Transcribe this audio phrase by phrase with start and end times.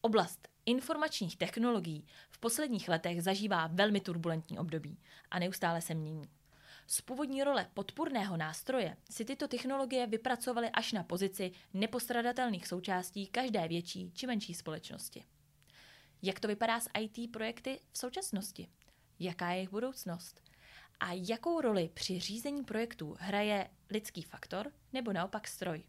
[0.00, 4.98] Oblast informačních technologií v posledních letech zažívá velmi turbulentní období
[5.30, 6.28] a neustále se mění.
[6.86, 13.68] Z původní role podpůrného nástroje si tyto technologie vypracovaly až na pozici nepostradatelných součástí každé
[13.68, 15.24] větší či menší společnosti.
[16.22, 18.68] Jak to vypadá s IT projekty v současnosti?
[19.18, 20.40] Jaká je jejich budoucnost?
[21.00, 25.84] A jakou roli při řízení projektů hraje lidský faktor nebo naopak stroj?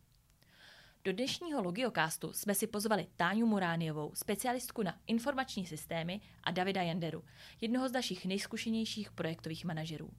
[1.04, 7.24] Do dnešního Logiocastu jsme si pozvali Táňu Murániovou, specialistku na informační systémy a Davida Janderu,
[7.62, 10.10] jednoho z našich nejzkušenějších projektových manažerů.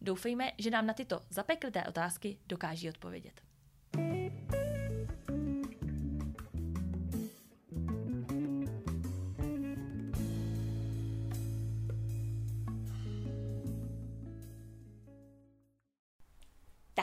[0.00, 3.45] Doufejme, že nám na tyto zapeklité otázky dokáží odpovědět.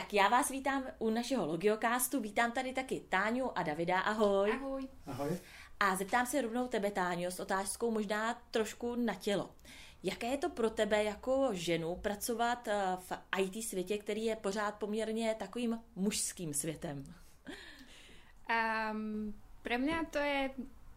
[0.04, 2.20] Tak já vás vítám u našeho Logiocastu.
[2.20, 4.00] Vítám tady taky Táňu a Davida.
[4.00, 4.52] Ahoj.
[4.52, 4.88] Ahoj.
[5.06, 5.38] Ahoj.
[5.80, 9.50] A zeptám se rovnou tebe, Táňo, s otázkou možná trošku na tělo.
[10.02, 14.74] Jaké je to pro tebe jako ženu pracovat eh, v IT světě, který je pořád
[14.74, 17.04] poměrně takovým mužským světem?
[18.92, 20.50] Um, pre mňa to je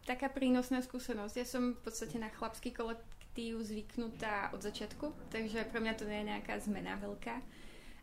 [0.04, 1.36] taká prínosná skúsenosť.
[1.36, 6.20] Ja som v podstate na chlapský kolektív zvyknutá od začiatku, takže pre mňa to nie
[6.20, 7.40] je nejaká zmena veľká.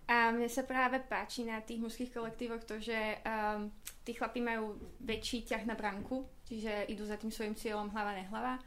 [0.05, 2.93] A mne sa práve páči na tých mužských kolektívoch to, že
[3.25, 3.73] um,
[4.05, 8.61] tí chlapí majú väčší ťah na branku, čiže idú za tým svojim cieľom hlava nehlava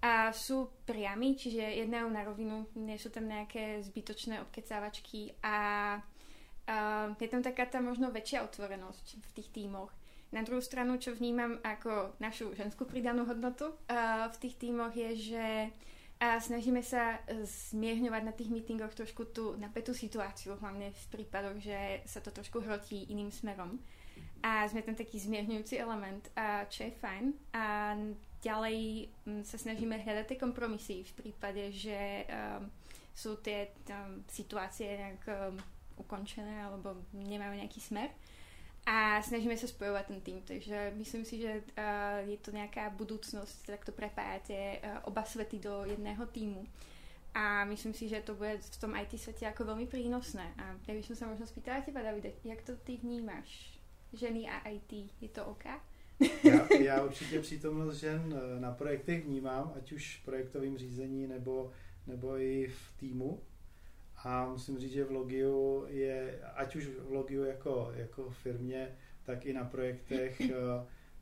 [0.00, 2.64] a sú priami, čiže jednajú na rovinu,
[2.96, 5.56] sú tam nejaké zbytočné obkecávačky a
[6.00, 9.92] uh, je tam taká tá možno väčšia otvorenosť v tých tímoch.
[10.32, 15.10] Na druhou stranu, čo vnímam ako našu ženskú pridanú hodnotu uh, v tých tímoch je,
[15.36, 15.46] že
[16.20, 17.16] a snažíme sa
[17.72, 22.60] zmierňovať na tých meetingoch trošku tú napätú situáciu, hlavne v prípadoch, že sa to trošku
[22.60, 23.80] hrotí iným smerom.
[24.44, 27.24] A sme tam taký zmierňujúci element, a čo je fajn.
[27.56, 27.96] A
[28.44, 29.08] ďalej
[29.48, 32.68] sa snažíme hľadať tie kompromisy v prípade, že um,
[33.16, 35.56] sú tie um, situácie nejak um,
[36.00, 38.12] ukončené alebo nemajú nejaký smer.
[38.86, 43.76] A snažíme sa spojovať ten tým, takže myslím si, že uh, je to nejaká budúcnosť,
[43.76, 46.64] takto prepájať tie uh, oba svety do jedného týmu.
[47.34, 50.50] A myslím si, že to bude v tom IT svete ako veľmi prínosné.
[50.58, 53.78] A ja by som sa možno spýtala teba, Davide, jak to ty vnímáš?
[54.10, 54.90] Ženy a IT,
[55.22, 55.64] je to OK?
[56.44, 61.72] Já, já určitě přítomnost žen eh, na projektech vnímám, ať už v projektovém řízení nebo,
[62.06, 63.42] nebo i v týmu.
[64.24, 69.46] A musím říct, že v Logiu je, ať už v Logiu jako, jako firmě, tak
[69.46, 70.54] i na projektech eh,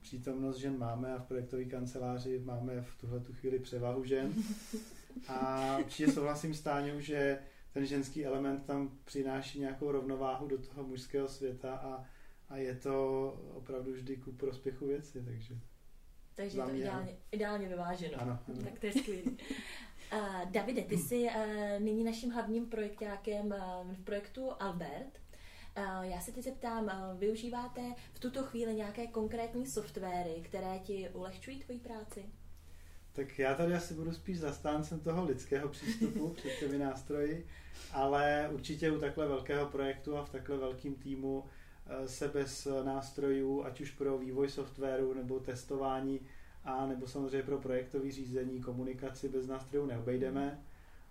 [0.01, 4.33] přítomnost žen máme a v projektové kanceláři máme v tuhle tu chvíli převahu žen.
[5.29, 7.39] A určitě souhlasím s Táňou, že
[7.73, 12.05] ten ženský element tam přináší nějakou rovnováhu do toho mužského světa a,
[12.49, 15.55] a je to opravdu vždy ku prospěchu věci, takže...
[16.35, 18.21] Takže je to ideálně, ideálně vyváženo.
[18.21, 18.59] Ano, ano.
[18.65, 19.23] Tak to je skvělé.
[20.13, 21.33] Uh, Davide, ty jsi uh,
[21.79, 25.21] nyní naším hlavním projektákem uh, v projektu Albert.
[26.03, 27.81] Já se teď zeptám, využíváte
[28.13, 32.25] v tuto chvíli nějaké konkrétní softwary, které ti ulehčují tvoji práci?
[33.13, 37.47] Tak já tady asi budu spíš zastáncem toho lidského přístupu před těmi nástroji,
[37.93, 41.45] ale určitě u takhle velkého projektu a v takhle velkém týmu
[42.07, 46.21] se bez nástrojů, ať už pro vývoj softwaru nebo testování,
[46.65, 50.61] a nebo samozřejmě pro projektové řízení, komunikaci bez nástrojů neobejdeme.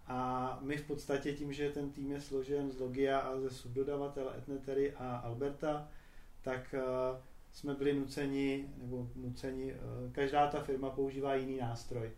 [0.07, 4.37] A my v podstatě tím, že ten tým je složen z Logia a ze subdodavatele
[4.37, 5.87] Etnetery a Alberta,
[6.41, 7.19] tak uh,
[7.51, 12.11] jsme byli nuceni, nebo nuceni, uh, každá ta firma používá jiný nástroj.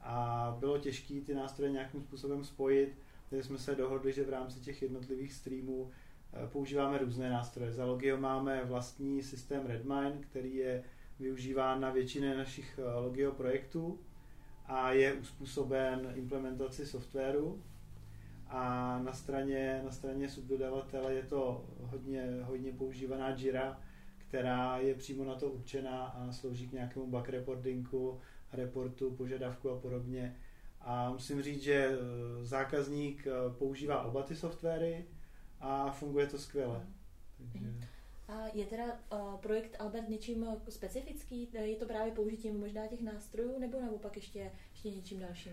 [0.00, 2.98] A bylo těžké ty nástroje nějakým způsobem spojit,
[3.30, 5.90] takže jsme se dohodli, že v rámci těch jednotlivých streamů uh,
[6.48, 7.72] používáme různé nástroje.
[7.72, 10.84] Za Logio máme vlastní systém Redmine, který je
[11.18, 13.98] využíván na většině našich eh, Logio projektů
[14.66, 17.62] a je uspůsoben implementaci softwaru.
[18.48, 23.80] A na straně, na straně subdodavatele je to hodně, hodně používaná Jira,
[24.18, 28.20] která je přímo na to určená a slouží k nějakému bug reportingu,
[28.52, 30.36] reportu, požadavku a podobně.
[30.80, 35.04] A musím říct, že eh, zákazník eh, používá oba ty softwary
[35.60, 36.86] a funguje to skvěle.
[37.52, 37.95] Takže...
[38.28, 41.48] A je teda uh, projekt Albert něčím specifický?
[41.52, 45.52] Je to právě použitím možná těch nástrojů nebo naopak ještě, ještě něčím dalším?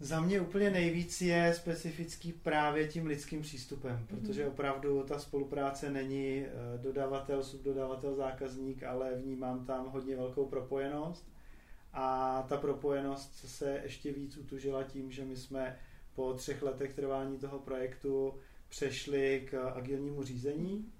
[0.00, 4.06] Za mě úplně nejvíc je specifický právě tím lidským přístupem, mm-hmm.
[4.06, 6.46] protože opravdu ta spolupráce není
[6.76, 11.32] dodavatel, subdodavatel, zákazník, ale vnímám tam hodně velkou propojenost.
[11.92, 15.78] A ta propojenost se ještě víc utužila tím, že my jsme
[16.14, 18.34] po třech letech trvání toho projektu
[18.68, 20.92] přešli k agilnímu řízení,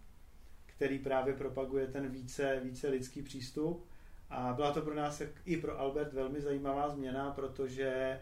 [0.83, 3.87] který právě propaguje ten více, více lidský přístup
[4.31, 8.21] A byla to pro nás i pro Albert velmi zajímavá změna, protože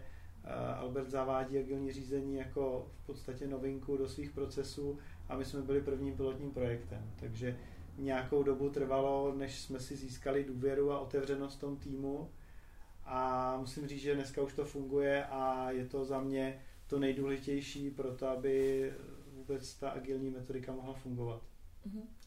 [0.75, 4.99] Albert zavádí agilní řízení jako v podstatě novinku do svých procesů
[5.29, 7.11] a my jsme byli prvním pilotním projektem.
[7.19, 7.57] Takže
[7.97, 12.29] nějakou dobu trvalo, než jsme si získali důvěru a otevřenost tom týmu.
[13.05, 17.89] A musím říct, že dneska už to funguje a je to za mě to nejdůležitější
[17.89, 18.93] pro to, aby
[19.33, 21.41] vůbec ta agilní metodika mohla fungovat.
[21.87, 22.20] Mm-hmm.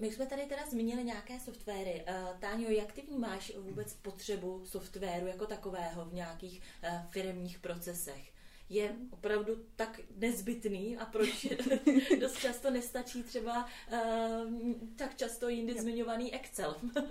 [0.00, 2.04] My jsme tady teda zmínili nějaké softwary.
[2.08, 8.32] Uh, Táňo, jak ty vnímáš vůbec potřebu softwaru jako takového v nějakých uh, firmních procesech?
[8.70, 11.46] je opravdu tak nezbytný a proč
[12.20, 14.52] dost často nestačí třeba uh,
[14.96, 15.82] tak často jindy jo.
[15.82, 16.76] zmiňovaný Excel.
[16.82, 17.02] uh,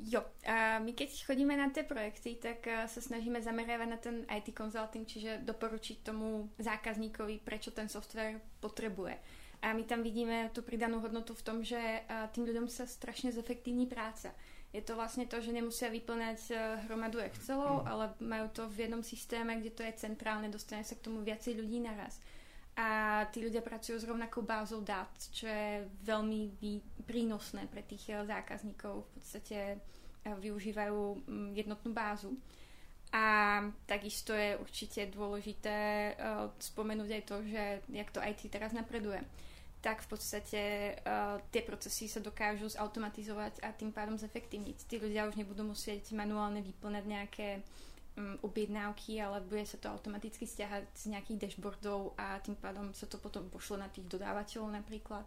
[0.00, 4.26] jo, uh, my keď chodíme na ty projekty, tak uh, se snažíme zaměřovat na ten
[4.36, 9.18] IT consulting, čiže doporučit tomu zákazníkovi, proč ten software potřebuje.
[9.66, 11.74] A my tam vidíme tu pridanú hodnotu v tom, že
[12.06, 14.30] uh, tým ľuďom sa strašne zefektívní práca
[14.76, 17.88] je to vlastně to, že nemusí vyplňať eh, hromadu Excelov, mm.
[17.88, 21.56] ale mají to v jednom systéme, kde to je centrálne, dostane se k tomu viacej
[21.56, 22.20] ľudí naraz.
[22.76, 26.52] A tí ľudia pracujú s rovnakou bázou dát, čo je veľmi
[27.08, 29.00] prínosné pre tých eh, zákazníkov.
[29.00, 32.36] V podstate eh, využívajú mm, jednotnú bázu.
[33.16, 33.24] A
[33.86, 35.78] takisto je určite dôležité
[36.18, 39.22] uh, spomenúť aj to, že jak to IT teraz napreduje
[39.86, 40.62] tak v podstate
[41.06, 44.90] uh, tie procesy sa dokážu zautomatizovať a tým pádom zefektívniť.
[44.90, 47.48] Tí ľudia už nebudú musieť manuálne vyplňať nejaké
[48.18, 53.06] um, objednávky, ale bude sa to automaticky stiahať z nejakých dashboardov a tým pádom sa
[53.06, 55.22] to potom pošle na tých dodávateľov napríklad,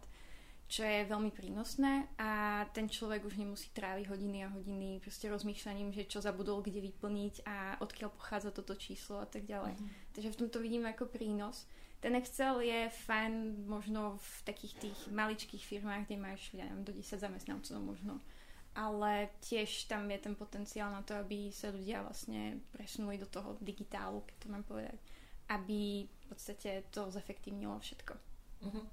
[0.70, 5.90] čo je veľmi prínosné a ten človek už nemusí tráviť hodiny a hodiny proste rozmýšľaním,
[5.90, 9.74] že čo zabudol kde vyplniť a odkiaľ pochádza toto číslo a tak ďalej.
[9.74, 10.14] Mm-hmm.
[10.14, 11.66] Takže v tomto vidím ako prínos.
[11.98, 16.94] Ten Excel je fajn možno v takých tých maličkých firmách, kde máš, ja neviem, do
[16.94, 18.22] 10 zamestnancov možno.
[18.70, 23.58] Ale tiež tam je ten potenciál na to, aby sa ľudia vlastne presunuli do toho
[23.58, 24.96] digitálu, keď to mám povedať.
[25.50, 28.14] Aby v podstate to zefektívnilo všetko.
[28.70, 28.86] Uh-huh.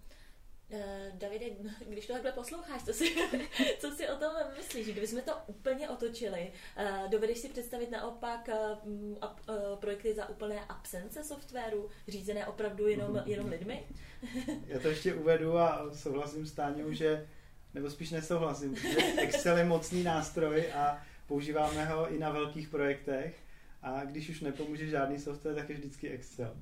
[0.69, 1.45] Uh, Davide,
[1.89, 3.15] když to takhle posloucháš, co si,
[3.79, 4.87] co si o tom myslíš?
[4.87, 11.89] Kdybychom to úplně otočili, uh, dovedeš si představit naopak uh, projekty za úplné absence softwaru,
[12.07, 13.83] řízené opravdu jenom, jenom lidmi?
[14.67, 17.27] Já to ještě uvedu a souhlasím s Táňou, že,
[17.73, 23.46] nebo spíš nesouhlasím, že Excel je mocný nástroj a používáme ho i na velkých projektech.
[23.81, 26.55] A když už nepomůže žádný software, tak je vždycky Excel.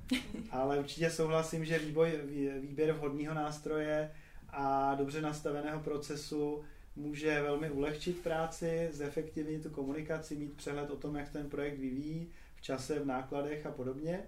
[0.50, 2.12] Ale určitě souhlasím, že výboj,
[2.60, 4.10] výběr vhodného nástroje
[4.48, 6.64] a dobře nastaveného procesu
[6.96, 12.30] může velmi ulehčit práci, zefektivnit tu komunikaci, mít přehled o tom, jak ten projekt vyvíjí
[12.56, 14.22] v čase, v nákladech a podobně.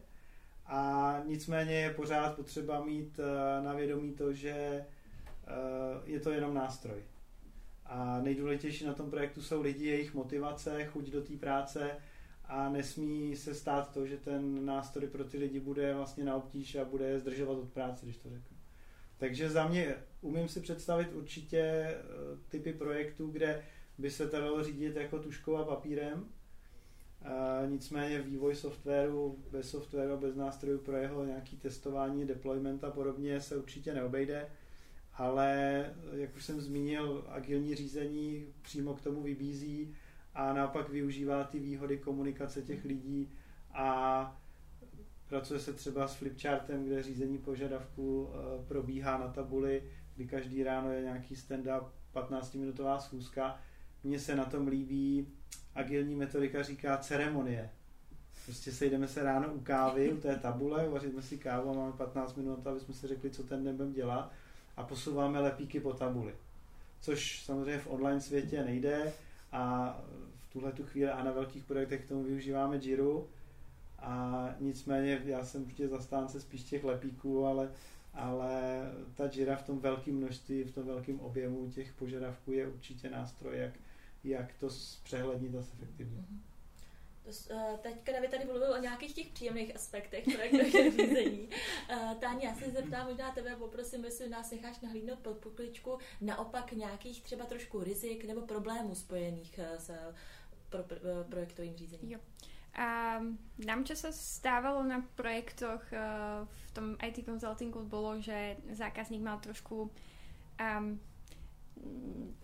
[0.67, 4.84] A nicméně je pořád potřeba mít eh, na vědomí to, že eh,
[6.05, 7.02] je to jenom nástroj.
[7.87, 11.96] A nejdůležitější na tom projektu jsou lidi, jejich motivace, chuť do té práce,
[12.49, 16.75] a nesmí se stát to, že ten nástroj pro ty lidi bude vlastně na obtíž
[16.75, 18.56] a bude je zdržovat od práce, když to řeknu.
[19.19, 21.97] Takže za mě umím si představit určitě eh,
[22.49, 23.62] typy projektů, kde
[23.99, 26.29] by se to dalo řídit jako tuškou a papírem.
[27.23, 33.41] A nicméně vývoj softwaru bez softwaru bez nástrojů pro jeho nějaký testování, deployment a podobně
[33.41, 34.49] se určitě neobejde.
[35.15, 39.94] Ale, jak už jsem zmínil, agilní řízení přímo k tomu vybízí
[40.38, 43.31] a naopak využívá ty výhody komunikace těch lidí
[43.74, 44.41] a
[45.29, 49.82] pracuje se třeba s flipchartem, kde řízení požadavků eh, probíhá na tabuli,
[50.17, 51.84] kdy každý ráno je nějaký stand-up,
[52.15, 53.58] 15-minutová schůzka.
[54.05, 55.27] Mně se na tom líbí,
[55.74, 57.70] agilní metodika říká ceremonie.
[58.44, 62.36] Prostě sejdeme se ráno u kávy, u té tabule, uvaříme si kávu a máme 15
[62.36, 64.32] minut, aby jsme si řekli, co ten den budeme dělat
[64.77, 66.34] a posouváme lepíky po tabuli.
[67.01, 69.13] Což samozřejmě v online světě nejde,
[69.52, 69.96] a
[70.38, 73.28] v tuhle tu chvíli a na velkých projektech k tomu využíváme Jiru
[73.98, 77.70] a nicméně já jsem určitě zastánce spíš těch lepíků, ale,
[78.14, 78.82] ale
[79.14, 83.58] ta Jira v tom velkém množství, v tom velkém objemu těch požadavků je určitě nástroj,
[83.58, 83.72] jak,
[84.24, 86.20] jak to zpřehlednit a zefektivnit.
[86.20, 86.47] Mm-hmm.
[87.29, 91.49] Uh, teďka David tady mluvil o nějakých těch příjemných aspektech projektového řízení.
[91.93, 96.73] Uh, Táni, já se zeptám možná tebe, poprosím, jestli nás necháš nahlídnout pod pokličku naopak
[96.73, 99.91] nějakých třeba trošku rizik nebo problémů spojených uh, s
[100.69, 102.13] pro, pro, projektovým řízením.
[102.13, 102.19] Jo.
[102.79, 103.19] A
[103.58, 105.82] nám, čo sa stávalo na projektoch
[106.47, 109.91] v tom IT consultingu, bolo, že zákazník mal trošku
[110.61, 111.01] um,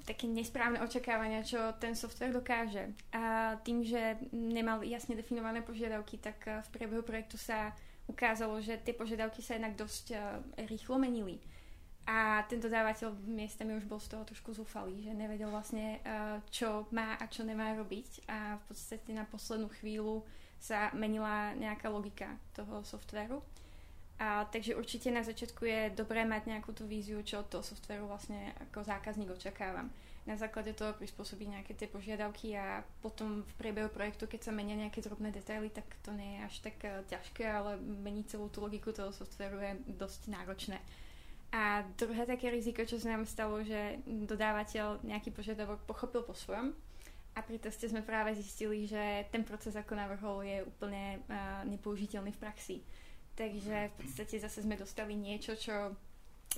[0.04, 2.92] také nesprávne očakávania, čo ten software dokáže.
[3.16, 7.72] A tým, že nemal jasne definované požiadavky, tak eh, v priebehu projektu sa
[8.04, 10.36] ukázalo, že tie požiadavky sa jednak dosť uh,
[10.68, 11.40] rýchlo menili.
[12.04, 16.84] A ten dodávateľ miestami už bol z toho trošku zúfalý, že nevedel vlastne, uh, čo
[16.92, 18.28] má a čo nemá robiť.
[18.28, 20.20] A v podstate na poslednú chvíľu
[20.60, 23.40] sa menila nejaká logika toho softwaru.
[24.14, 28.06] A, takže určite na začiatku je dobré mať nejakú tú víziu, čo od toho softwaru
[28.06, 29.90] vlastne ako zákazník očakávam.
[30.24, 34.78] Na základe toho prispôsobiť nejaké tie požiadavky a potom v priebehu projektu, keď sa menia
[34.78, 38.94] nejaké drobné detaily, tak to je až tak uh, ťažké, ale meniť celú tú logiku
[38.94, 40.78] toho softwaru je dosť náročné.
[41.50, 46.72] A druhé také riziko, čo sa nám stalo, že dodávateľ nejaký požiadavok pochopil po svojom
[47.34, 52.30] a pri teste sme práve zistili, že ten proces, ako navrhol, je úplne uh, nepoužiteľný
[52.30, 52.76] v praxi.
[53.34, 55.98] Takže v podstate zase sme dostali niečo, čo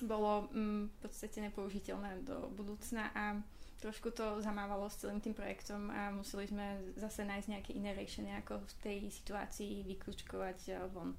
[0.04, 3.40] bolo mm, v podstate nepoužiteľné do budúcna a
[3.80, 8.36] trošku to zamávalo s celým tým projektom a museli sme zase nájsť nejaké iné riešenie,
[8.44, 11.16] ako v tej situácii vyklúčkovať eh, von.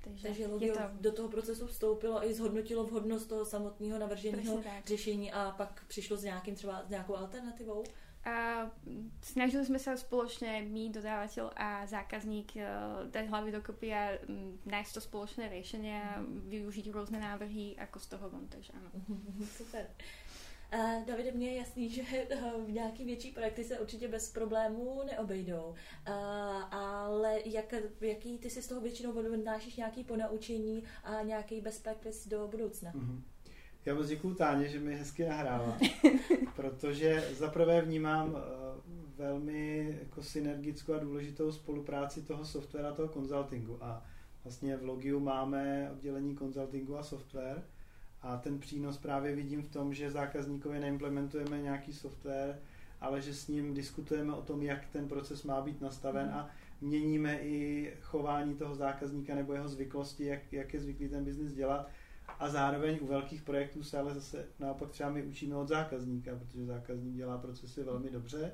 [0.00, 0.84] Takže, Takže Logio to...
[1.00, 6.24] do toho procesu vstoupilo i zhodnotilo vhodnost toho samotného navrženého řešení a pak přišlo s
[6.24, 7.84] nějakým třeba s nějakou alternativou?
[8.20, 8.68] A
[9.24, 14.92] snažili sme sa spoločne my, dodávateľ a zákazník uh, dať hlavy dokopy a um, nájsť
[14.92, 16.20] to spoločné riešenie a
[16.52, 18.92] využiť rôzne návrhy ako z toho von, takže áno.
[19.56, 19.88] Super.
[20.68, 25.74] Uh, Davide, mně je jasný, že uh, nějaký větší projekty se určitě bez problémů neobejdou,
[26.08, 26.14] uh,
[26.74, 32.28] ale jak, jaký ty si z toho většinou odnášíš nějaký ponaučení a nějaký best practice
[32.28, 32.92] do budoucna?
[32.92, 33.22] Mm-hmm.
[33.86, 35.78] Já moc děkuju Táně, že mi hezky nahrává,
[36.56, 38.80] protože zaprvé vnímám eh,
[39.16, 43.78] velmi jako synergickou a důležitou spolupráci toho software a toho konzultingu.
[43.80, 44.04] A
[44.44, 47.62] vlastně v Logiu máme oddělení konzultingu a software.
[48.22, 52.58] A ten přínos právě vidím v tom, že zákazníkovi neimplementujeme nějaký software,
[53.00, 56.34] ale že s ním diskutujeme o tom, jak ten proces má být nastaven mm.
[56.34, 61.52] a měníme i chování toho zákazníka nebo jeho zvyklosti, jak, jak je zvyklý ten biznis
[61.52, 61.90] dělat
[62.38, 66.66] a zároveň u velkých projektů se ale zase naopak třeba my učíme od zákazníka, protože
[66.66, 68.52] zákazník dělá procesy velmi dobře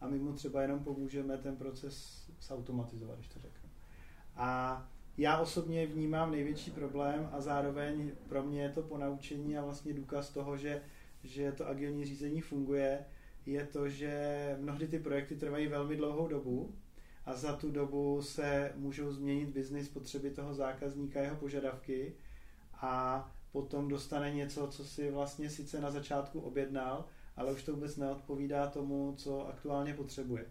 [0.00, 3.68] a my mu třeba jenom pomůžeme ten proces zautomatizovat, když to řeknu.
[4.36, 4.82] A
[5.18, 10.30] já osobně vnímám největší problém a zároveň pro mě je to ponaučení a vlastně důkaz
[10.30, 10.82] toho, že,
[11.24, 13.04] že to agilní řízení funguje,
[13.46, 16.74] je to, že mnohdy ty projekty trvají velmi dlouhou dobu
[17.24, 22.14] a za tu dobu se můžou změnit biznis potřeby toho zákazníka, jeho požadavky
[22.80, 27.04] a potom dostane něco, co si vlastně sice na začátku objednal,
[27.36, 30.46] ale už to vůbec neodpovídá tomu, co aktuálně potřebuje.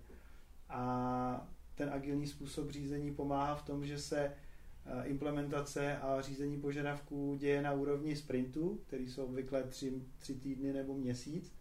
[0.69, 7.35] A ten agilní způsob řízení pomáhá v tom, že se eh, implementace a řízení požadavků
[7.39, 11.53] děje na úrovni sprintu, který jsou obvykle tři, tři týdny nebo měsíc.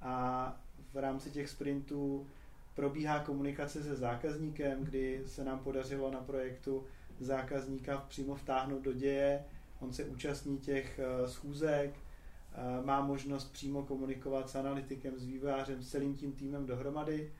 [0.00, 0.56] A
[0.92, 2.26] v rámci těch sprintů
[2.74, 6.84] probíhá komunikace se zákazníkem, kdy se nám podařilo na projektu
[7.20, 9.44] zákazníka přímo vtáhnout do děje,
[9.80, 15.82] on se účastní těch eh, schůzek, eh, má možnost přímo komunikovat s analytikem, s vývojářem,
[15.82, 17.32] s celým tím týmem dohromady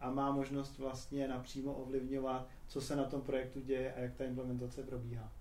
[0.00, 4.24] a má možnost vlastně napřímo ovlivňovat, co se na tom projektu děje a jak ta
[4.24, 5.32] implementace probíhá.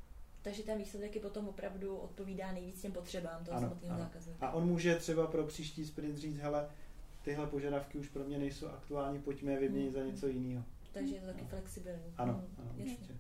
[0.42, 4.48] Takže ten výsledek je potom opravdu odpovídá nejvíc těm potřebám toho samotného zákazníka.
[4.48, 6.70] A on může třeba pro příští sprint říct, hele,
[7.24, 10.04] tyhle požadavky už pro mě nejsou aktuální, pojďme je vyměnit hmm.
[10.04, 10.64] za něco jiného.
[10.94, 11.48] Takže je to taky no.
[11.48, 12.14] flexibilní.
[12.18, 12.56] Ano, hmm.
[12.60, 13.14] ano, určitě.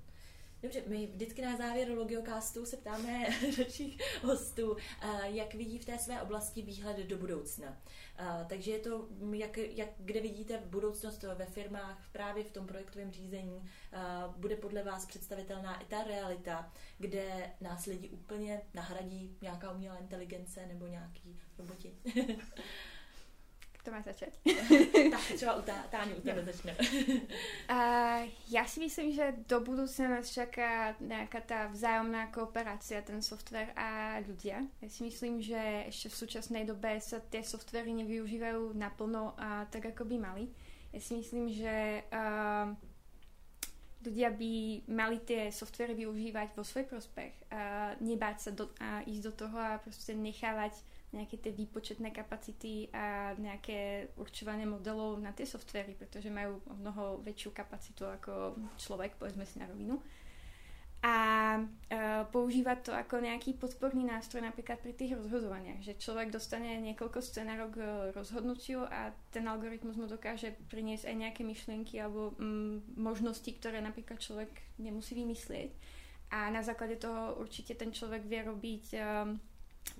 [0.61, 3.27] Dobře, my vždycky na závěr Logiocastu se ptáme
[3.57, 4.77] našich hostů,
[5.23, 7.77] jak vidí v té své oblasti výhled do budoucna.
[8.47, 13.69] Takže je to, jak, jak, kde vidíte budoucnost ve firmách, právě v tom projektovém řízení,
[14.37, 20.65] bude podle vás představitelná i ta realita, kde nás lidi úplně nahradí nějaká umělá inteligence
[20.65, 21.95] nebo nějaký roboti.
[23.83, 24.39] To má začít?
[25.11, 26.75] tak třeba u tá, Táňu, u tebe začne.
[26.77, 33.73] uh, já si myslím, že do budoucna nás čaká nějaká ta vzájomná kooperace, ten software
[33.75, 34.67] a ľudia.
[34.81, 39.83] Já si myslím, že ještě v současné době se ty softwary nevyužívají naplno a tak,
[39.83, 40.47] jako by mali.
[40.93, 42.75] Já si myslím, že uh,
[44.05, 49.23] ľudia by mali tie softwary využívať vo svoj prospech a nebáť sa do, a ísť
[49.23, 50.73] do toho a proste nechávať
[51.11, 57.51] nejaké tie výpočetné kapacity a nejaké určovanie modelov na tie softvery, pretože majú mnoho väčšiu
[57.51, 59.99] kapacitu ako človek, povedzme si na rovinu.
[61.01, 61.15] A
[61.57, 67.25] uh, používať to ako nejaký podporný nástroj napríklad pri tých rozhodovaniach, že človek dostane niekoľko
[67.25, 67.79] scenárov k
[68.13, 74.21] rozhodnutiu a ten algoritmus mu dokáže priniesť aj nejaké myšlienky alebo mm, možnosti, ktoré napríklad
[74.21, 75.73] človek nemusí vymyslieť.
[76.31, 79.41] A na základe toho určite ten človek vie robiť um,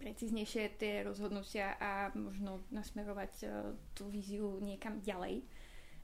[0.01, 3.49] precíznejšie tie rozhodnutia a možno nasmerovať uh,
[3.93, 5.45] tú víziu niekam ďalej.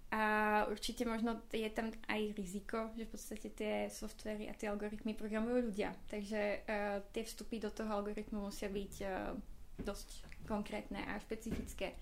[0.07, 5.12] A určite možno je tam aj riziko, že v podstate tie softvery a tie algoritmy
[5.12, 5.91] programujú ľudia.
[6.07, 9.36] Takže uh, tie vstupy do toho algoritmu musia byť uh,
[9.84, 11.93] dosť konkrétne a špecifické.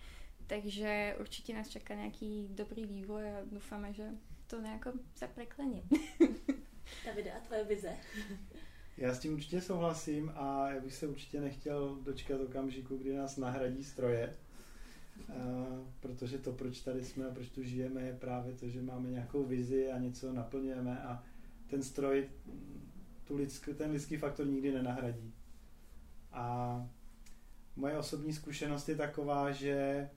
[0.46, 4.06] Takže určite nás čaká nejaký dobrý vývoj a dúfame, že
[4.46, 5.82] to nejako sa preklenie.
[7.02, 7.90] Davide, a tvoje vize?
[8.98, 13.38] Já s tím určitě souhlasím a já bych se určitě nechtěl dočkat okamžiku, kdy nás
[13.38, 14.34] nahradí stroje,
[16.00, 19.44] protože to, proč tady jsme a proč tu žijeme, je právě to, že máme nějakou
[19.44, 21.24] vizi a něco naplňujeme a
[21.68, 22.30] ten stroj
[23.28, 25.34] tu lidský, ten lidský faktor nikdy nenahradí.
[26.32, 26.90] A
[27.76, 30.10] moje osobní zkušenost je taková, že e,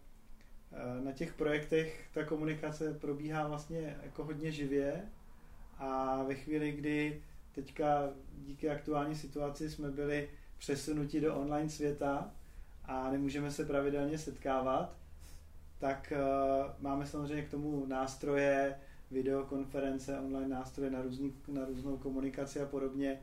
[1.04, 5.08] na těch projektech ta komunikace probíhá vlastně jako hodně živě
[5.78, 7.22] a ve chvíli, kdy
[7.58, 12.30] teďka díky aktuální situaci jsme byli přesunuti do online světa
[12.84, 14.96] a nemůžeme se pravidelně setkávat,
[15.78, 18.78] tak uh, máme samozřejmě k tomu nástroje,
[19.10, 23.20] videokonference, online nástroje na, různý, na různou komunikaci a podobně,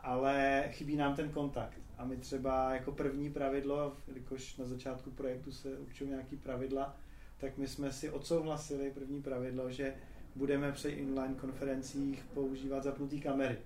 [0.00, 1.80] ale chybí nám ten kontakt.
[1.98, 6.96] A my třeba jako první pravidlo, jakož na začátku projektu se určují nějaký pravidla,
[7.40, 9.94] tak my jsme si odsouhlasili první pravidlo, že
[10.38, 13.58] budeme při online konferencích používat zapnutý kamery.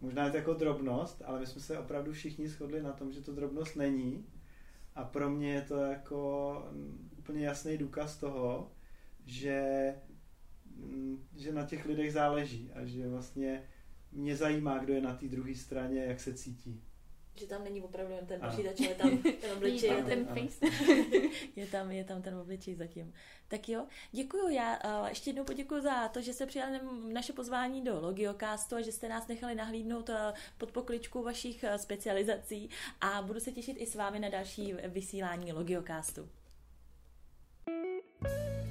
[0.00, 3.20] Možná je to jako drobnost, ale my jsme se opravdu všichni shodli na tom, že
[3.20, 4.26] to drobnost není.
[4.94, 6.62] A pro mě je to jako
[7.18, 8.72] úplně jasný důkaz toho,
[9.24, 9.94] že,
[10.76, 13.62] mm, že na těch lidech záleží a že vlastně
[14.12, 16.82] mě zajímá, kdo je na té druhé straně, jak se cítí
[17.34, 19.90] že tam není opravdu jen ten počítač, ale tam ten obličej.
[19.90, 20.66] je, ten face.
[21.56, 23.12] je, tam, je tam ten obličej zatím.
[23.48, 26.80] Tak jo, děkuju Já uh, ještě jednou poděkuji za to, že jste přijali
[27.12, 30.14] naše pozvání do Logiocastu a že jste nás nechali nahlídnout uh,
[30.58, 35.52] pod pokličku vašich uh, specializací a budu se těšit i s vámi na další vysílání
[35.52, 36.28] Logiocastu.
[38.24, 38.63] thank you